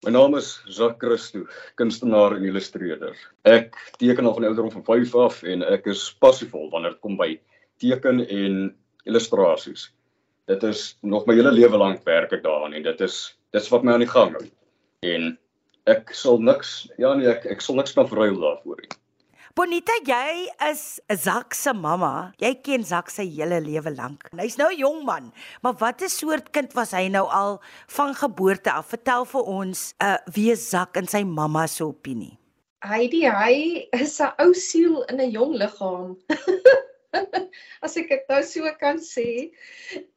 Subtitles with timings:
[0.00, 1.42] My naam is Jacques Christo,
[1.76, 3.18] kunstenaar en illustreerder.
[3.44, 7.18] Ek teken al van ouderdom van 5 af en ek is passievol wanneer dit kom
[7.18, 7.34] by
[7.84, 8.54] teken en
[9.04, 9.90] illustrasies.
[10.48, 13.18] Dit is nog my hele lewe lank werk ek daaraan en dit is
[13.52, 14.46] dit's wat my aan die gang hou.
[15.04, 15.28] En
[15.92, 18.99] ek sal niks ja nee ek ek sal niks kan verruil daarvoor nie.
[19.58, 22.32] Bonita, jy is 'n Zak se mamma.
[22.38, 24.28] Jy ken Zak se hele lewe lank.
[24.38, 28.70] Hy's nou 'n jong man, maar watter soort kind was hy nou al van geboorte
[28.70, 28.86] af?
[28.94, 32.38] Vertel vir ons, uh wie is Zak in sy mamma se opinie?
[32.86, 36.16] Heidi, hy is 'n ou siel in 'n jong liggaam.
[37.82, 39.50] As ek dit nou so kan sê.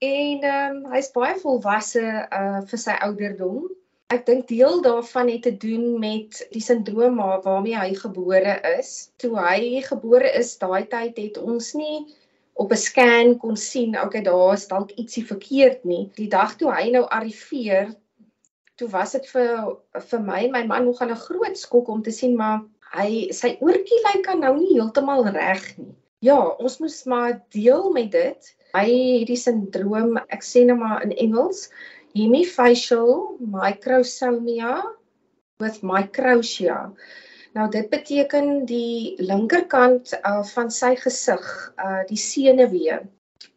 [0.00, 3.72] En ehm um, hy's baie volwasse uh vir sy ouderdom
[4.12, 8.90] ek dink deel daarvan het te doen met die sindroom waarmee hy gebore is.
[9.22, 12.04] Toe hy gebore is, daai tyd het ons nie
[12.54, 16.10] op 'n scan kon sien okay daar is dalk ietsie verkeerd nie.
[16.16, 17.94] Die dag toe hy nou arriveer,
[18.76, 19.76] toe was dit vir
[20.10, 24.00] vir my my man nog 'n groot skok om te sien maar hy sy oortjie
[24.06, 25.94] lyk kan nou nie heeltemal reg nie.
[26.20, 28.56] Ja, ons moes maar deel met dit.
[28.72, 28.88] Hy
[29.20, 31.68] het die sindroom, ek sê nou maar in Engels,
[32.14, 34.82] hemifacial microsomia
[35.62, 36.92] with microtia.
[37.52, 41.44] Nou dit beteken die linkerkant uh, van sy gesig,
[41.76, 43.02] uh die senuwee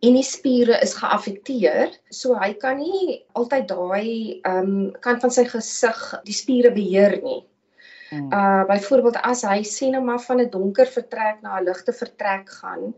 [0.03, 5.45] en die spiere is geaffekteer, so hy kan nie altyd daai um kant van sy
[5.48, 7.42] gesig die spiere beheer nie.
[8.11, 8.28] Hmm.
[8.30, 12.52] Uh byvoorbeeld as hy sê nou maar van 'n donker vertrek na 'n ligte vertrek
[12.59, 12.94] gaan,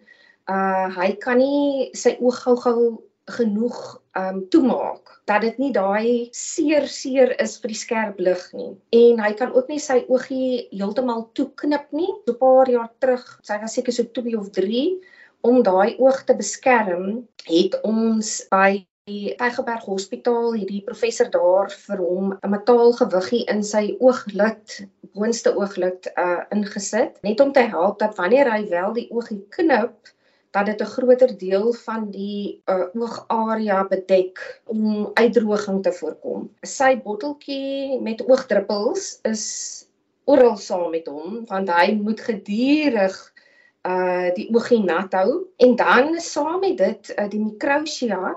[0.49, 3.77] uh hy kan nie sy oog gou-gou genoeg
[4.17, 8.71] um toemaak dat dit nie daai seer seer is vir die skerp lig nie.
[8.95, 12.09] En hy kan ook nie sy oogie heeltemal toeknip nie.
[12.25, 14.83] So 'n paar jaar terug, sy was seker so 2 of 3
[15.43, 22.01] om daai oog te beskerm, het ons by die Tygerberg Hospitaal hierdie professor daar vir
[22.03, 28.17] hom 'n metaalgewiggie in sy ooglid, boonste ooglid uh ingesit, net om te help dat
[28.17, 30.11] wanneer hy wel die oogie knip,
[30.57, 36.49] dat dit 'n groter deel van die uh, oogarea bedek om uitdroging te voorkom.
[36.61, 39.45] Sy botteltjie met oogdruppels is
[40.25, 43.17] oral saam met hom want hy moet gedurig
[43.87, 48.35] uh die oogie nat hou en dan saam met dit uh, die microtia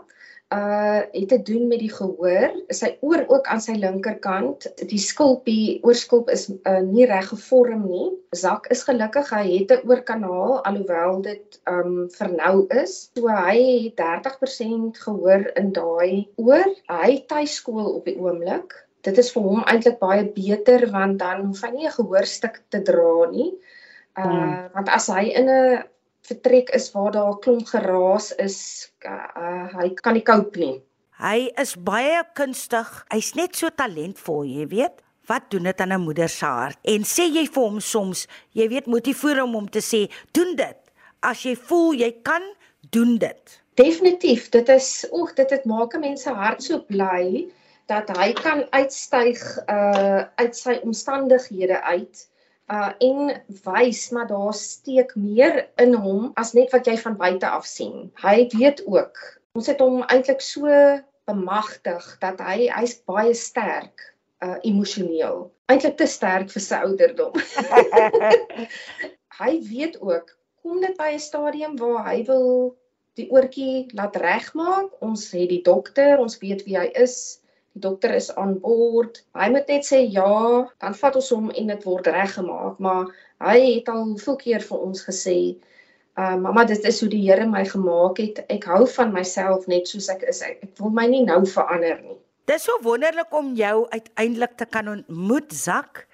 [0.55, 2.55] uh het te doen met die gehoor.
[2.75, 8.09] Sy oor ook aan sy linkerkant, die skulpie oorskulp is uh, nie reg gevorm nie.
[8.35, 13.11] Zak is gelukkig hy het 'n oorkanaal alhoewel dit um vernou is.
[13.15, 16.67] So hy het 30% gehoor in daai oor.
[16.91, 18.75] Hy tuiskool op die oomblik.
[19.07, 22.83] Dit is vir hom eintlik baie beter want dan hoef hy nie 'n gehoorstuk te
[22.83, 23.55] dra nie.
[24.19, 24.69] Uh hmm.
[24.75, 25.85] want as hy in 'n
[26.27, 30.83] vertrek is waar daar 'n klomp geraas is, uh, hy kan nie cope nie.
[31.21, 33.05] Hy is baie kunstig.
[33.13, 35.03] Hy's net so talentvol, jy weet.
[35.27, 36.79] Wat doen dit aan 'n moeder se hart?
[36.83, 40.77] En sê jy vir hom soms, jy weet, motiveer hom om te sê, "Doen dit."
[41.23, 42.43] As jy voel jy kan,
[42.91, 43.63] doen dit.
[43.75, 44.49] Definitief.
[44.49, 47.47] Dit is, oek, dit het maak 'n mens se hart so bly
[47.87, 52.30] dat hy kan uitstyg uh uit sy omstandighede uit
[52.71, 53.33] uh en
[53.65, 58.11] wys maar daar steek meer in hom as net wat jy van buite af sien.
[58.23, 59.19] Hy weet ook.
[59.59, 60.71] Ons het hom eintlik so
[61.31, 64.07] bemagtig dat hy hy's baie sterk
[64.45, 65.49] uh emosioneel.
[65.71, 67.35] Eintlik te sterk vir sy ouderdom.
[69.41, 72.49] hy weet ook kom dit by 'n stadium waar hy wil
[73.19, 74.93] die oortjie laat regmaak.
[75.01, 77.41] Ons het die dokter, ons weet wie hy is
[77.73, 79.23] die dokter is aan boord.
[79.39, 83.11] Hy moet net sê ja, dan vat ons hom en dit word reggemaak, maar
[83.45, 85.37] hy het al hoeveel keer vir ons gesê,
[86.19, 88.45] uh, "Mamma, dit is hoe die Here my gemaak het.
[88.49, 90.43] Ek hou van myself net soos ek is.
[90.43, 94.67] Ek, ek wil my nie nou verander nie." Dis so wonderlik om jou uiteindelik te
[94.67, 96.07] kan ontmoet, Zak.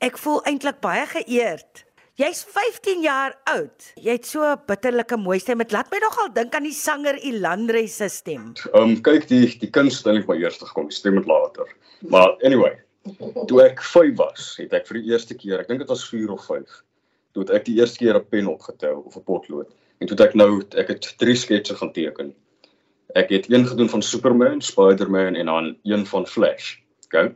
[0.00, 1.84] Ek voel eintlik baie geëerd.
[2.20, 3.86] Jy's 15 jaar oud.
[3.96, 5.62] Jy het so 'n bitterlike mooi stem.
[5.64, 8.52] Dit laat my nogal dink aan die sanger Ilandre se stem.
[8.74, 11.72] Ehm um, kyk die die kunstenaar het my eers gekom, die stem het later.
[12.00, 12.76] Maar anyway,
[13.48, 16.30] toe ek 5 was, het ek vir die eerste keer, ek dink dit was 4
[16.30, 16.82] of 5,
[17.32, 19.72] toe ek die eerste keer 'n pen opgetel of 'n potlood.
[19.98, 22.34] En toe ek nou ek het drie sketse gaan teken.
[23.14, 26.76] Ek het een gedoen van Superman, Spider-Man en dan een van Flash.
[27.08, 27.32] Okay?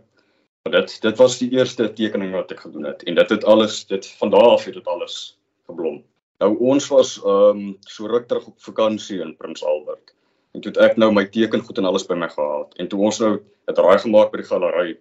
[0.71, 4.07] Dit dit was die eerste tekening wat ek gedoen het en dit het alles dit
[4.21, 6.03] van daar af het dit alles geblom.
[6.43, 10.15] Nou ons was ehm um, so ruk terug op vakansie in Prins Albert.
[10.53, 13.19] En toe het ek nou my tekengoed en alles by my gehad en toe ons
[13.21, 14.99] nou 'n draai gemaak by die galery.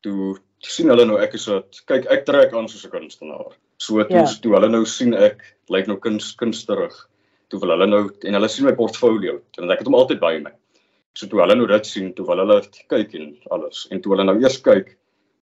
[0.00, 3.54] Toe sien hulle nou ek is so kyk ek trek aan soos 'n kunstenaar.
[3.78, 4.26] So toe ja.
[4.42, 7.08] toe hulle nou sien ek lyk nou kuns kunsterig.
[7.48, 10.38] Toe wil hulle nou en hulle sien my portfolio en ek het hom altyd by
[10.38, 10.52] my.
[11.18, 12.60] So toe hulle nou dit sien, toe wil hulle
[12.92, 13.86] kyk en alles.
[13.90, 14.96] En toe hulle nou eers kyk,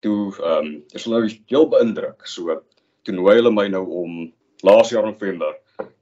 [0.05, 2.27] toe ehm um, is hulle nou heel beïndruk.
[2.27, 2.61] So
[3.07, 4.19] toe nooi hulle my nou om
[4.67, 5.57] laas jaar November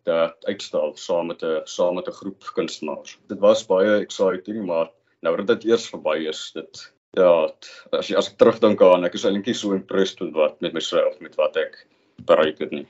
[0.05, 0.17] te
[0.49, 3.19] uitstal saam met 'n saam met 'n groep kunstenaars.
[3.29, 4.91] Dit was baie exciting, maar
[5.23, 7.49] nou dat dit eers verby is, dit ja,
[7.93, 11.21] as jy as ek terugdink aan, ek is eintlik so impressed met wat met myself
[11.21, 11.87] met wat ek
[12.27, 12.87] bereik het nie.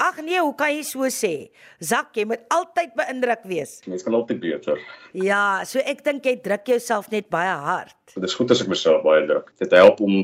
[0.00, 1.50] Ag nee, hoe kan jy so sê?
[1.84, 3.74] Zak, jy moet altyd beïndruk wees.
[3.84, 4.78] Mens kan altyd beter.
[5.12, 7.98] Ja, so ek dink jy druk jouself net baie hard.
[8.14, 9.50] Dit is goed as ek myself baie druk.
[9.60, 10.22] Dit help om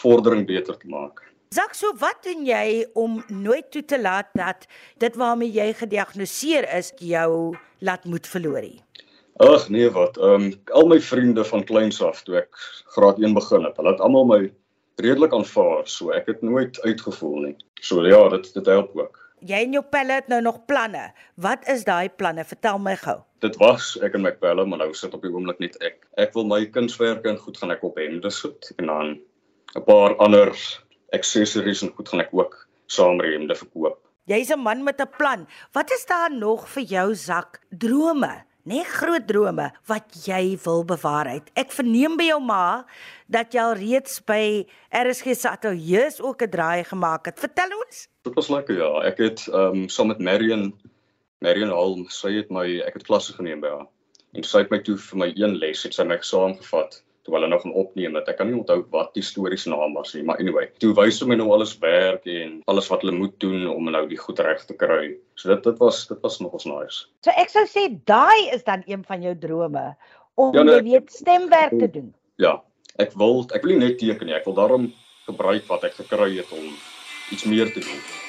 [0.00, 1.20] vordering beter te maak.
[1.52, 4.64] Zak, so wat doen jy om nooit toe te laat dat
[5.04, 7.52] dit waarmee jy gediagnoseer is jou
[7.84, 8.80] laat moed verloor nie?
[9.44, 10.16] Ag nee, wat?
[10.16, 12.64] Ehm um, al my vriende van kleins af toe ek
[12.96, 14.40] graad 1 begin het, hulle het almal my
[15.02, 17.56] redelik aanvaar, so ek het nooit uitgevoel nie.
[17.80, 19.18] So ja, dit dit help ook.
[19.46, 21.12] Jy en jou pelle het nou nog planne.
[21.38, 22.42] Wat is daai planne?
[22.44, 23.20] Vertel my gou.
[23.44, 26.00] Dit was ek en my pelle, maar nou sit op die oomblik net ek.
[26.18, 29.14] Ek wil my kunswerke en goed gaan ek op hemde sit en dan
[29.76, 30.50] 'n paar ander
[31.14, 34.02] accessories en goed gaan ek ook saam hemde verkoop.
[34.26, 35.46] Jy's 'n man met 'n plan.
[35.72, 38.47] Wat is daar nog vir jou sak drome?
[38.68, 41.46] Nee, groot drome wat jy wil bewaar uit.
[41.56, 42.84] Ek verneem by jou ma
[43.32, 47.40] dat jy al reeds by RSG Sateljeus ook 'n draai gemaak het.
[47.40, 48.08] Vertel ons.
[48.28, 48.90] Dit was lekker ja.
[49.08, 50.74] Ek het ehm um, saam met Marion
[51.40, 53.86] Marion Holm, sy het my ek het klasse geneem by haar.
[54.34, 57.50] En sy het my toe vir my een les, het sy my saamgevat toe hulle
[57.52, 60.40] nou gaan opneem dat ek kan nie onthou wat die stories naam was nie, maar
[60.40, 63.90] anyway, toe wys hulle my nou alles werk en alles wat hulle moet doen om
[63.92, 65.12] nou die goed reg te kry.
[65.36, 67.02] So dit dit was dit was nogals nice.
[67.26, 69.90] So ek sou sê daai is dan een van jou drome
[70.40, 72.14] om ja, nee, jy weet stemwerk te doen.
[72.40, 72.56] Ja,
[72.96, 74.88] ek wil ek wil nie net teken nie, ek wil daarom
[75.28, 76.72] gebruik wat ek gekry het om
[77.34, 78.27] iets meer te doen.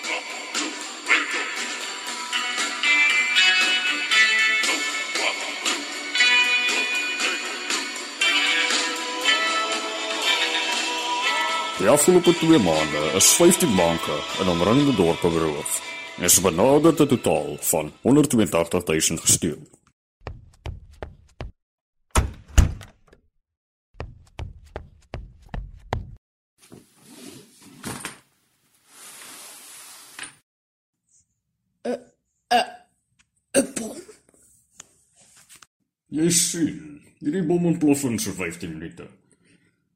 [11.80, 15.78] Die afgelope 2 maande is 15 banke in omringende dorpe beroof.
[16.18, 19.58] En is benaderd 'n totaal van 182 000 gesteel.
[36.08, 39.08] Jy sien, hierdie bom ontplof in so 15 minute.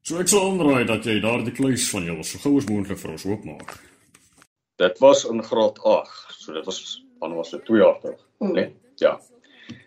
[0.04, 3.12] So ek sal aanraai dat jy daardie kluis van jou so gou as moontlik vir
[3.14, 3.70] ons oopmaak.
[4.82, 6.80] Dit was in graad 8, so dit was
[7.22, 8.50] wanneer was dit 2 jaar terug, mm.
[8.50, 8.66] né?
[8.66, 8.74] Nee?
[9.00, 9.14] Ja.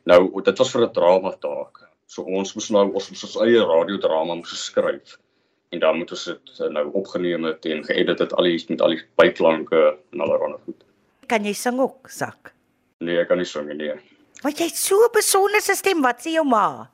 [0.10, 1.84] Nou, dit was vir 'n drama taak.
[2.10, 5.20] So ons moes nou ons ons eie radiodrama moes skryf.
[5.70, 8.82] En dan moet ons dit eh, nou opgeneem het en geëdit het al die met
[8.82, 10.84] al die byklanke en allerlei goed.
[11.28, 12.56] Kan jy sing ook, Sak?
[13.06, 13.94] Nee, ek kan nie sing nie.
[14.42, 16.90] Want jy het so 'n besondere stem, wat sê jou ma?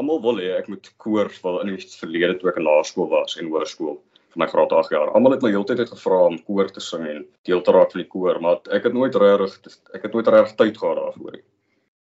[0.00, 3.38] Almal wil hê ek moet koor wil in die verlede toe ek in laerskool was
[3.40, 3.96] en hoërskool
[4.34, 5.10] vir my graad 8 jaar.
[5.14, 8.10] Almal het my heeltyd gevra om koor te sing en deel te raak van die
[8.10, 11.44] koor, maar ek het nooit regtig ek het nooit regtig tyd gehad daarvoor nie.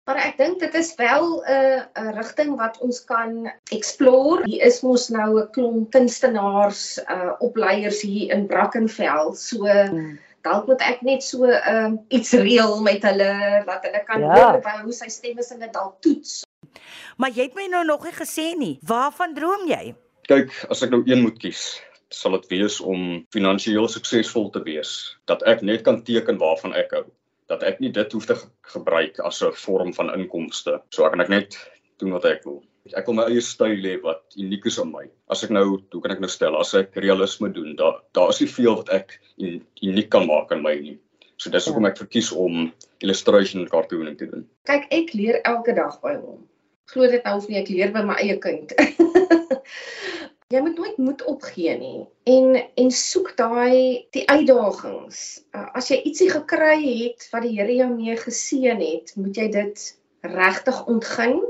[0.08, 4.44] Maar ek dink dit is wel 'n uh, 'n rigting wat ons kan explore.
[4.44, 9.35] Hier is mos nou 'n klomp kunstenaars, uh opleiers hier in Brackenfell.
[9.35, 10.19] So hmm.
[10.43, 14.35] dalk moet ek net so uh iets reël met hulle dat hulle kan ja.
[14.35, 16.48] hoor hoe sy stemme singe dalk toets
[17.19, 18.75] Maar jy het my nou nog nie gesê nie.
[18.87, 19.91] Waarvan droom jy?
[20.31, 21.62] Kyk, as ek nou een moet kies,
[22.15, 24.92] sal dit wees om finansiëel suksesvol te wees.
[25.26, 27.02] Dat ek net kan teken waarvan ek hou.
[27.50, 28.37] Dat ek nie dit hoef te
[28.71, 30.76] gebruik as 'n vorm van inkomste.
[30.95, 31.57] So ek kan ek net
[31.99, 32.62] doen wat ek wil.
[32.95, 35.11] Ek wil my eie styl hê wat uniek is aan my.
[35.28, 38.40] As ek nou, hoe kan ek nou stel, as ek realisme doen, daar daar is
[38.40, 39.19] nie veel wat ek
[39.83, 40.99] uniek kan maak aan my nie.
[41.37, 44.47] So dis hoekom ek verkies om illustration en cartooning te doen.
[44.64, 46.47] Kyk, ek leer elke dag by hom
[46.92, 48.73] glo dit nou of nie ek leer by my eie kind.
[50.52, 55.21] jy moet nooit moed opgee nie en en soek daai die uitdagings.
[55.52, 59.50] Uh, as jy ietsie gekry het wat die Here jou mee geseën het, moet jy
[59.52, 59.85] dit
[60.25, 61.42] regtig ontgin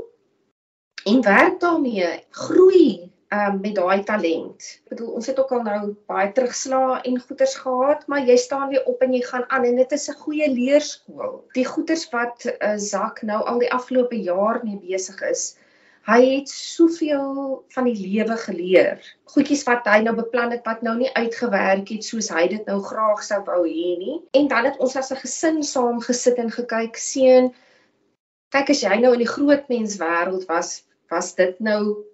[1.07, 4.67] en werk daarmee, groei um, met daai talent.
[4.83, 8.69] Ek bedoel ons het ook al nou baie terugslaa en goeters gehad, maar jy staan
[8.73, 11.43] weer op en jy gaan aan en dit is 'n goeie leerskool.
[11.53, 15.57] Die goeters wat uh, Zak nou al die afgelope jaar mee besig is,
[16.09, 18.97] hy het soveel van die lewe geleer.
[19.29, 22.81] Goedjies wat hy nou beplan het wat nou nie uitgewerk het soos hy dit nou
[22.81, 24.17] graag sou wou hê nie.
[24.33, 27.53] En dan het ons as 'n gesin saam gesit en gekyk, seun,
[28.49, 32.08] kyk as jy nou in die groot mens wêreld was, was dit nou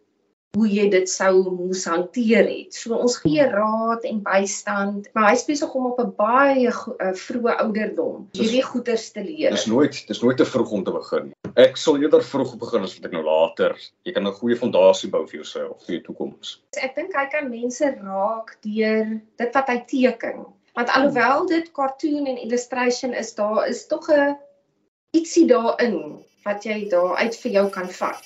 [0.56, 2.76] hoe jy dit sou moes hanteer het.
[2.76, 7.58] So ons gee raad en bystand, maar hy's besig om op 'n baie uh, vroeë
[7.66, 9.52] ouderdom hierdie goeters te leer.
[9.52, 11.34] Dis nooit dis nooit te vroeg om te begin.
[11.56, 13.76] Ek sal eerder vroeg begin as wat ek nou later.
[14.04, 16.60] Jy kan 'n goeie fondasie bou vir jouself vir jou toekoms.
[16.78, 20.46] Ek dink hy kan mense raak deur dit wat hy teken.
[20.76, 24.36] Want alhoewel dit cartoon en illustration is, daar is tog 'n
[25.12, 28.26] ietsie daarin wat jy daar uit vir jou kan vat.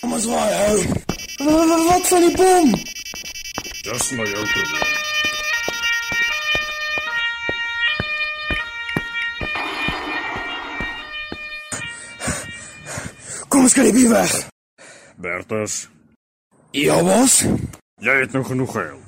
[0.00, 1.01] Kom ons waai ou.
[1.38, 2.70] Wat van die bom?
[3.82, 4.90] Dis maar jou probleem.
[13.48, 14.32] Kom ons kry die weg.
[15.22, 15.88] Bertus,
[16.72, 17.42] Ja, bos.
[18.00, 19.00] jy het nou genoeg gehuil.